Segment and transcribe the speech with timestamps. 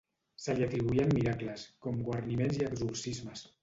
[0.45, 3.51] Se li atribuïen miracles, com guariments i exorcismes.